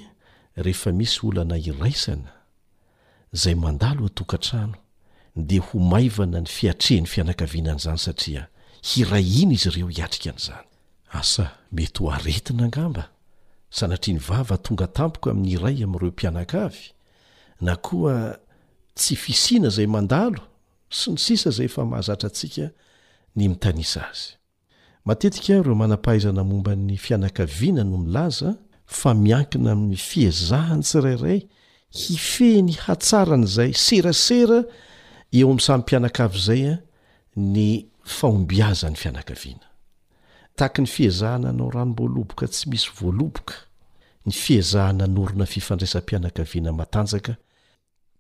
[0.56, 2.30] rehefa misy olana iraisana
[3.34, 4.74] izay mandalo etokantrano
[5.36, 8.48] dia ho maivana ny fiatrehny fianakaviana an' izany satria
[8.88, 10.66] hiray iny izy ireo hiatrika an'izany
[11.12, 13.10] asa mety ho aretina angamba
[13.70, 16.90] sanatria ny vava tonga tampoko amin'ny iray am'ireo mpianak avy
[17.66, 18.16] na koa
[18.98, 20.42] tsy fisiana zay mandalo
[20.98, 22.66] sy ny sisa zay efa mahazatra atsika
[23.38, 24.30] ny mitanisa azy
[25.06, 28.50] matetikreo manapahaizana momban'ny fianakaviana no milaza
[28.98, 31.40] fa miankina amn'ny fiezahan sirairay
[32.00, 34.60] hifehny hatsaran' zay serasera
[35.38, 36.74] eo am'samy mpianaka avy zaya
[37.54, 37.64] ny
[38.16, 39.69] faombiaza n'ny fianakaviana
[40.60, 43.54] tahaka ny fihazahana anao ranom-boaloboka tsy misy voaloboka
[44.28, 47.36] ny fiazahananorona fifandraisam-pianakaviana matanjaka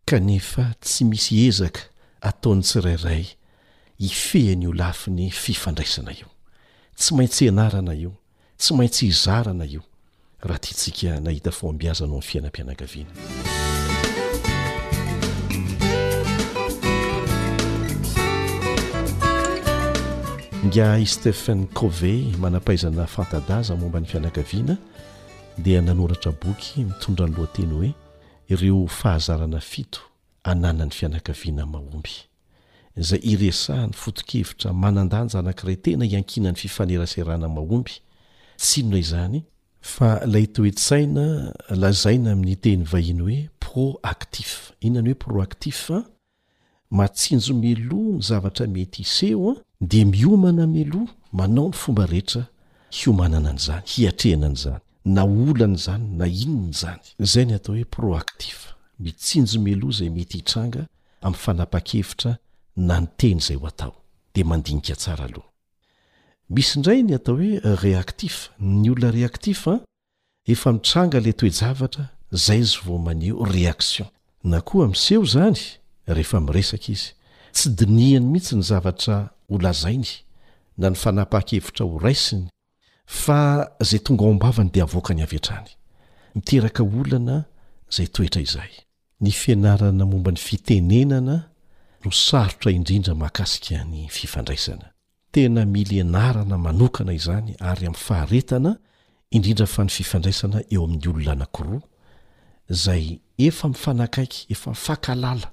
[0.08, 1.80] kanefa tsy misy ezaka
[2.24, 3.26] ataony tsirairay
[4.00, 6.28] hifehiny io lafiny fifandraisana io
[6.96, 8.12] tsy maintsy anarana io
[8.60, 9.82] tsy maintsy hizarana io
[10.40, 13.14] raha tyantsika nahita fo ambiazanao m'ny fiainam-pianakaviana
[20.66, 24.76] nga i stephen kovey manampaizana fantadaza momba ny fianakaviana
[25.58, 27.94] dia nanoratra boky mitondra nylohateny hoe
[28.48, 30.00] ireo fahazarana fito
[30.44, 32.10] ananany fianakaviana mahomby
[32.96, 37.92] zay iresaha ny fotokevitra manandanja anankiray tena hiankinany fifaneraserana mahomby
[38.56, 39.42] tsiinona izany
[39.80, 46.04] fa ilay tooetsaina lazaina amin'ny teny vahiny hoe proactif ihnonany hoe proactifa
[46.90, 52.46] matsinjo meloa ny zavatra mety iseoa di miomana myloha manao ny fomba rehetra
[52.90, 58.66] hiomanana an'izany hiatrehanan' izany na olany izany na inyny zany zay ny atao hoe proaktif
[58.98, 60.84] mitsinjo mialoha zay mety hitranga
[61.22, 62.36] ami'ny fanapakevitra
[62.76, 63.94] na nyteny izay ho atao
[64.34, 65.48] de mandinika tsara aloh
[66.50, 69.80] misy indray ny atao hoe reaktif ny olona reaktif ah,
[70.46, 74.08] efa mitranga la toe javatra zay izy vo maneo reaktion
[74.44, 75.60] na koa miseho zany
[76.06, 77.10] rehefa miresaka izy
[77.52, 79.16] tsy dinihany mihitsy ny zavatra
[79.50, 80.22] olazainy
[80.78, 82.46] na ny fanapaha-kevitra ho raisiny
[83.22, 83.38] fa
[83.88, 85.68] zay tonga oambavany de avoaka ny avatrany
[86.34, 87.36] miteraka olana
[87.94, 88.70] zay toera izay
[89.20, 91.36] ny fianarana momba ny fitenenana
[92.04, 98.72] no sarotra indrindra makasika ny fifandaiatena milanarana manokana izany aryam'nyfahaena
[99.36, 101.80] indrindra fa ny fifandraisana eo amin'ny olona anakiroa
[102.84, 103.04] zay
[103.38, 105.46] efa mifanakaiky efa mifakalala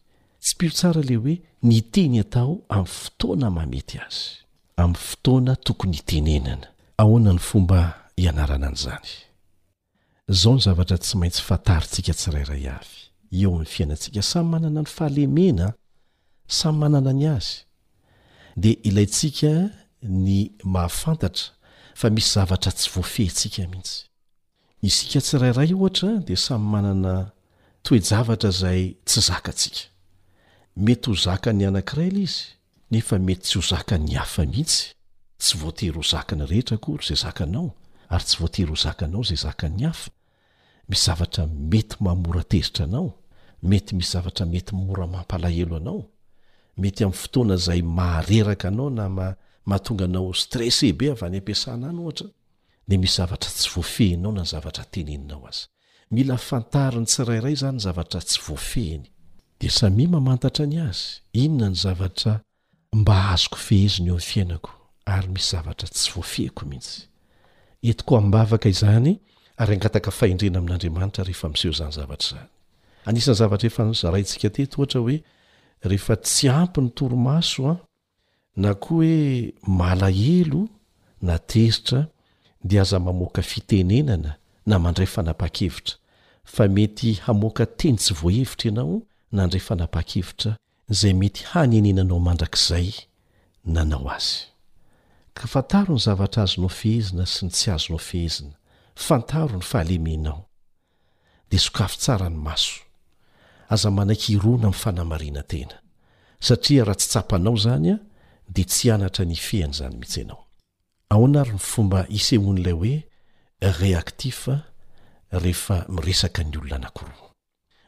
[0.50, 1.36] tsy piro tsara ley hoe
[1.68, 4.24] ny teny atao amin'ny fotoana mamety azy
[4.82, 6.68] amin'ny fotoana tokony hitenenana
[7.02, 7.80] ahoana ny fomba
[8.22, 9.10] ianarana an'izany
[10.40, 12.96] zao ny zavatra tsy maintsy fataritsika tsirayray avy
[13.42, 15.68] eo amin'ny fiainantsika samy manana ny fahalemena
[16.60, 17.54] samy manana ny azy
[18.62, 19.52] dia ilayntsika
[20.02, 21.46] ny mahafantatra
[22.00, 24.06] fa misy zavatra tsy voafehintsika mihitsy
[24.90, 27.14] isika tsirairay ohatra dia samy manana
[27.86, 29.80] toejavatra izay tsy zakatsika
[30.80, 32.40] mety ho zaka ny anank'irala izy
[32.94, 34.86] nefa mety tsy ho zakany hafa mihitsy
[35.40, 36.02] tsy oaery
[43.76, 43.92] hnzaieeamety
[47.06, 49.06] amyfotoanazay mahareraka anao na
[49.70, 52.26] mahatonganao strese be avany ampiasanany ohata
[52.88, 55.64] de misy zavatra tsy voafehinao na zavatrtenennao azy
[56.14, 59.06] mila fantariny tsirairay zany zavatra tsy voafehiny
[59.62, 62.34] di sami mamantatra ny azy inona ny zavatra
[62.96, 65.88] mba azoko ehny eymi zavtra
[73.58, 75.18] tsy ohnaynsikateto ohatra oe
[75.90, 77.76] rehefa tsy ampy ny toromaso a
[78.56, 80.62] na koa hoe mala helo
[81.22, 82.08] na tezitra
[82.68, 84.32] di aza mamoaka fitenenana
[84.66, 85.96] na mandray fanapakevitra
[86.54, 89.02] fa mety hamoaka teny tsy voahevitra ianao
[89.32, 90.56] nandrefanapakivitra
[90.90, 92.92] zay mety hanyenenanao mandrak'zay
[93.66, 94.36] nanao azy
[95.34, 98.54] ka fantaro ny zavatra azonao fihezina sy ny tsy azonao fihezina
[99.06, 100.42] fantaro ny fahalemenao
[101.50, 102.82] de sokafo tsara ny maso
[103.74, 105.78] aza manaky irona ami'ny fanamariana tena
[106.46, 108.00] satria raha tsy tsapanao zany a
[108.54, 112.96] de tsy anatra ny fihan' zanyihitsynyfomba isehon'lay hoe
[113.80, 114.40] reactif
[115.44, 117.29] rehefa miresaka ny olona anakiroa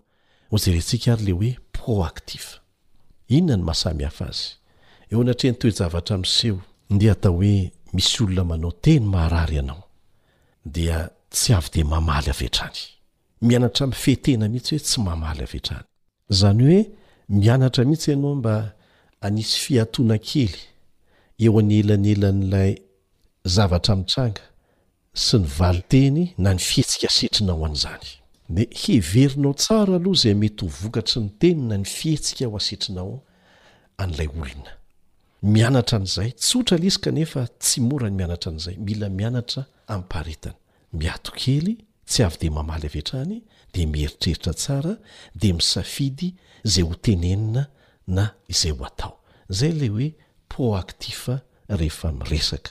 [0.55, 2.49] o je retsika ary le hoe proactive
[3.37, 4.47] inona ny mahasami hafa azy
[5.11, 6.59] eo anatrenytoejavatra miseho
[6.95, 7.55] nde atao hoe
[7.95, 9.83] misy olona manao teny maharary ianao
[10.75, 10.99] dia
[11.35, 12.79] tsy avy de mamaly aveatrany
[13.47, 15.85] mianatra mifehtena mihitsy hoe tsy mamaly avetrany
[16.39, 16.81] zany hoe
[17.41, 18.55] mianatra mihitsy iano mba
[19.27, 20.55] anisy fiatoana kely
[21.45, 22.73] eo any elany elan'lay
[23.55, 24.43] zavatra mitranga
[25.15, 28.07] sy ny vali teny na ny fihetsika asetrinao an'izany
[28.49, 33.17] ne heverinao tsara aloha zay mety ho vokatry ny teny na ny fietsika ao asetrinao
[34.03, 34.73] an'ilay olona
[35.43, 40.57] mianatra an'izay tsotra lisy ka nefa tsy mora ny mianatra an'izay mila mianatra amiparetana
[40.99, 41.73] miatokely
[42.11, 43.37] tsy avy de mamaly avehatrany
[43.75, 44.93] de mieritreritra tsara
[45.41, 46.29] de misafidy
[46.73, 47.63] zay ho tenenina
[48.17, 49.15] na izay ho atao
[49.59, 50.09] zay ley hoe
[50.51, 51.21] proactif
[51.81, 52.71] rehefa miresaka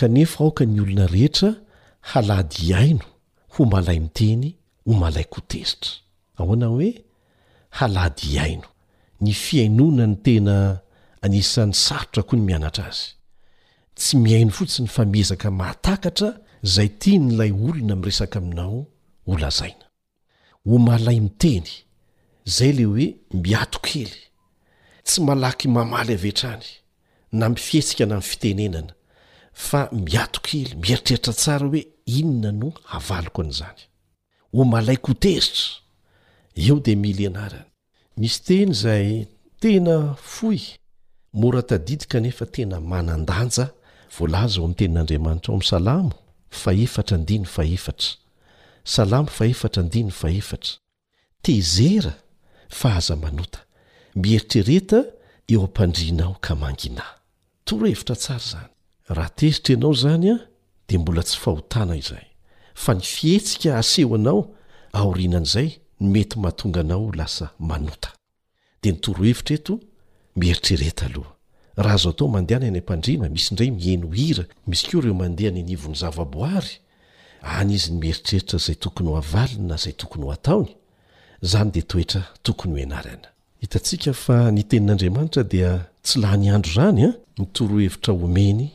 [0.00, 1.50] kanefa aoka ny olona rehetra
[2.10, 3.06] halady iaino
[3.54, 4.44] ho malay miteny
[4.86, 5.90] ho malay kotezitra
[6.38, 6.88] ahoana hoe
[7.78, 8.68] halady iaino
[9.24, 10.56] ny fiainona ny tena
[11.24, 13.06] anisan'ny sarotra koa ny mianatra azy
[13.98, 16.30] tsy mihaino fotsi ny famiezaka mahatakatra
[16.66, 18.78] izay tya nylay olona ami' resaka aminao
[19.28, 19.84] holazaina
[20.68, 21.68] ho malay miteny
[22.48, 23.06] izay ley hoe
[23.44, 24.14] miatokely
[25.06, 26.66] tsy malaky mamaly avetrany
[27.38, 28.92] na mifihetsika na min'ny fitenenana
[29.54, 31.82] fa miatok ely mieritreritra tsara hoe
[32.16, 33.78] inona no havaliko an'izany
[34.54, 35.64] ho malaykoteritra
[36.66, 37.68] eo de milianarany
[38.18, 39.08] misy teny izay
[39.62, 39.96] tena
[40.34, 40.60] foy
[41.40, 43.64] moratadidy kanefa tena manandanja
[44.16, 46.12] voalaza ao amin' tenin'andriamanitra ao ami' salamo
[46.62, 48.08] faefatra andiny faefatra
[48.94, 50.74] salamo faefatra andiny faefatra
[51.44, 52.12] tezera
[52.78, 53.58] fa aza manota
[54.22, 54.98] mieritrereta
[55.52, 57.14] eo ampandrianao ka manginahy
[57.66, 58.73] torohevitra tsara zany
[59.08, 60.38] raha teritra ianao zanya
[60.88, 62.26] de mbola tsy fahotana izahy
[62.82, 64.40] fa ny fietsika aseho anao
[64.92, 68.08] aorinan'izay nmety mahatonganao lasa manota
[68.82, 69.74] dea nytorohevitra eto
[70.38, 71.32] mieritrereeta aloha
[71.82, 75.58] raha azo atao mandehany ana am-pandriana misy ndray miheno hira misy keoa reo mandeha ny
[75.60, 76.72] anivon'ny zavaboary
[77.56, 80.70] any izy ny mieritreritra zay tokony ho avaliny na zay tokony ho ataony
[81.42, 83.28] zany de toetra tokony ho ianarana
[83.60, 88.68] hitatsika fa ny tenin'andriamanitra dia tsy lah ny andro zany a nytorohevitra omeny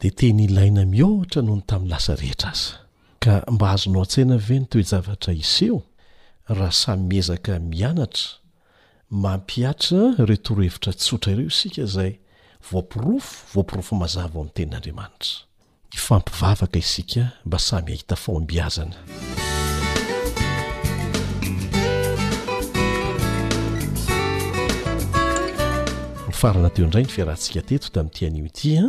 [0.00, 2.74] de teny ilaina mihohatra nohony tamin'nylasa rehetra aza
[3.24, 5.82] ka mba azo no an-tsaina ve ny toejavatra iseo
[6.48, 8.28] raha samy miezaka mianatra
[9.10, 12.12] mampiatra reo toro hevitra tsotra ireo isika zay
[12.70, 15.34] voampirofo voampirofo mazava o mn'ny tenin'andriamanitra
[15.96, 18.96] ifampivavaka isika mba samy hahita fao ambiazana
[26.28, 28.84] ny farana teo indray ny firahantsika teto tami'nytianio itya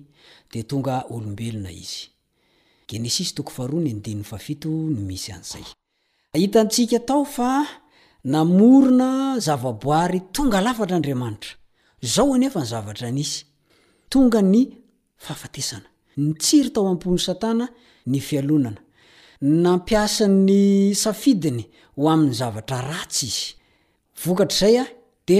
[0.51, 3.67] de tonga olombelona izyes too
[4.61, 5.63] do sy
[6.35, 7.51] ahitantsika tao fa
[8.33, 9.09] namorona
[9.47, 11.53] zava-boary tonga lafatra andramanitra
[12.13, 13.39] zao enefa ny zavatra nisy
[14.11, 14.61] tonga ny
[15.25, 15.87] fahafatesana
[16.23, 17.65] ny tsiry tao ampony satana
[18.11, 18.81] ny fialonana
[19.63, 20.59] nampiasa'ny
[21.03, 21.63] safidiny
[21.97, 23.47] ho amin'ny zavatra ratsy izy
[24.25, 24.85] vokatr'zay a
[25.27, 25.39] de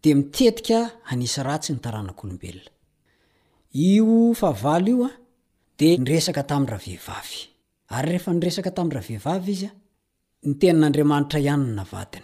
[0.03, 0.77] de mitetika
[1.11, 2.69] anisa ra tsy nytaranak olobelona
[4.37, 7.15] oade esk tamrahehiyefa
[8.45, 9.69] resaka tamirahaehiiza
[10.59, 12.21] tenandriamanitra an naainy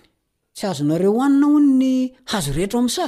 [0.55, 1.91] tsy azonareo anina hon ny
[2.31, 3.05] hazo rehetro amsa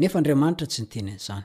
[0.00, 1.44] nefa andriamanitra tsy nytenyn'zany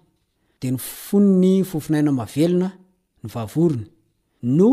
[0.61, 2.69] de ny fon ny fofinaina mavelona
[3.23, 3.85] ny vavorony
[4.57, 4.67] no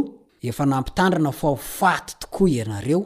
[0.48, 3.00] efa nampitandrana faofaty tokoa ianareo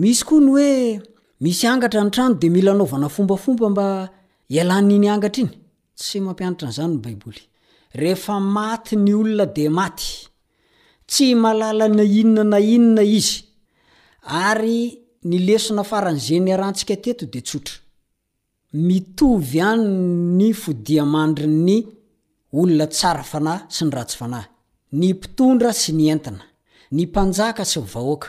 [0.00, 0.70] misy koa ny oe
[1.42, 3.86] misy angatra ny trano de mila naovana fombafomba mba
[4.54, 5.50] ialan'iny angatra iny
[5.98, 7.42] tsy mampianatra nzanyny baiboly
[8.00, 10.08] rehefa maty ny olona de maty
[11.10, 13.36] tsy malala nyinona na inona izy
[14.48, 14.80] ary
[15.28, 17.76] ny lesona faranyzeny arahtsika teto detsotra
[18.86, 21.76] mitovy anyny fdiamandr ny
[22.60, 24.46] olona tsara fanahy sy ny ratsy fanahy
[24.98, 26.44] ny mpitondra sy ny entina
[26.94, 28.28] ny mpanjaka sy yvahoaka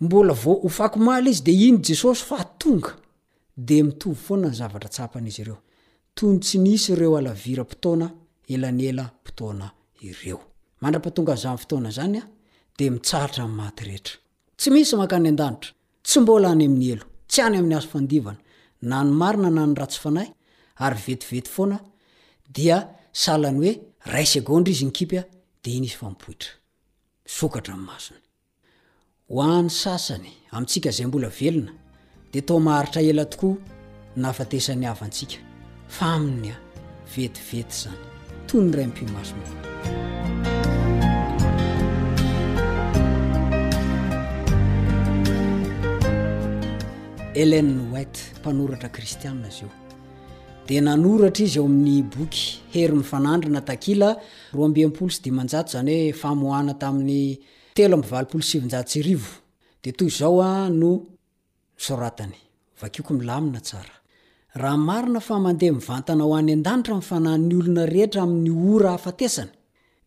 [0.00, 2.92] mbola vo ofakymaly izy de iny jesosy aonga
[3.68, 5.58] de mitovy foana ny zavatra tsapanyizy reo
[6.16, 8.06] tonytsy nsy reo alavira pitoana
[8.54, 9.66] elany ela pitona
[10.08, 10.38] ireo
[10.82, 12.22] mandrapahatonga anyzany fotoana zanya
[12.78, 14.44] de mitsaatra aynkatra
[27.94, 28.23] many
[29.34, 31.72] hoany sasany amintsika zay mbola velona
[32.32, 33.56] dia tao maharitra ela tokoa
[34.22, 35.36] nafatesany havaantsika
[35.96, 36.56] fa aminy a
[37.16, 37.98] vetivety zany
[38.48, 39.38] toy ny ray mpiomasom
[47.42, 49.68] elen whigte mpanoratra kristianna zy io
[50.68, 54.10] dia nanoratra izy eo amin'ny boky hery mifanandrina takila
[54.54, 57.20] ro ambiampolo sy diman-jato zany hoe famohana tamin'ny
[57.74, 59.30] telo mvalopolo sivinjatsirivo
[59.82, 60.92] de toy zao a no
[61.90, 62.34] rtany
[62.80, 63.60] vo mana
[64.62, 69.52] raha marina fa mandeha mivantana ho an'y an-danitra fana'nyolona rehetra amin'ny ora hafatesany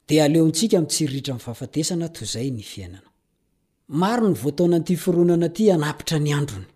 [0.08, 3.10] de aleontsika mtsiriritra fahaftesna toy zay ny fiainana
[4.02, 6.68] maro ny voatonanity fironanaty anapitra ny androny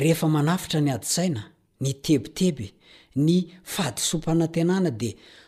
[0.00, 1.42] rehefa manafitra ny adsaina
[1.82, 2.66] ny tebiteby
[3.26, 3.36] ny
[3.74, 5.08] fadsopanatenana de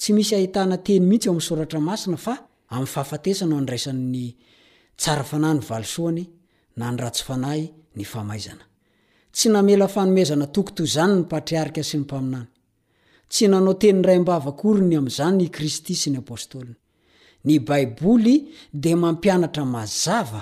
[0.00, 2.34] tsy misy ahitana teny mihitsy amnsoratra masina fa
[2.72, 4.26] amny fahafatesana nraisanny
[5.00, 6.24] tsarafanany alsoany
[6.78, 7.62] na nratsy fanay
[7.98, 8.04] ny
[9.86, 16.74] aznay eoeznaotozany nyara synyianytsy nanao tennraymbavakorny amzanykristy sy nyôty
[17.76, 18.24] aiboy
[18.82, 20.40] de mampianatra mazav a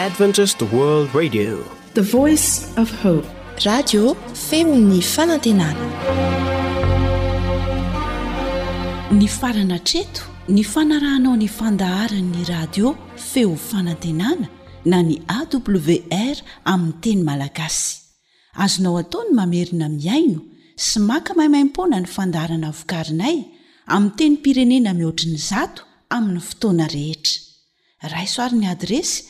[0.00, 0.14] rad
[4.48, 5.88] femny fanantenana
[9.18, 12.94] ny farana treto ny fanarahnao nyfandaharanny radio
[13.32, 14.48] feo fanantenana
[14.84, 16.36] na ny awr
[16.72, 17.98] aminny teny malagasy
[18.64, 20.40] azonao ataony mamerina miaino
[20.86, 23.36] sy maka mahimaimpona ny fandaharana vokarinay
[23.94, 25.82] aminy teny pirenena mihoatriny zato
[26.16, 27.36] amin'ny fotoana rehetra
[28.14, 29.29] raisoarin'ny adresy